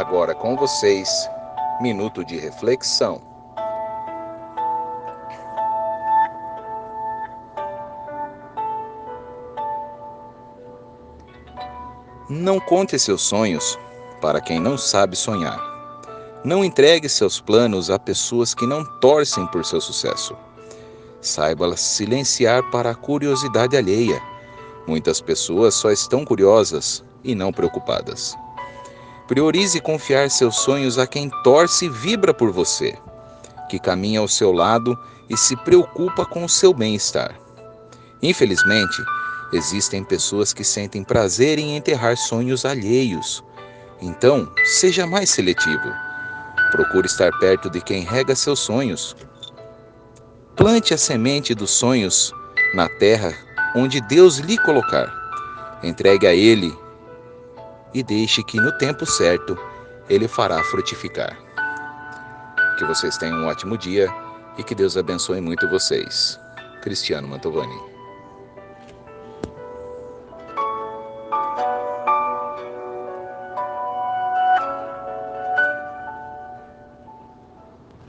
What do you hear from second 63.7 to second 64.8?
dia e que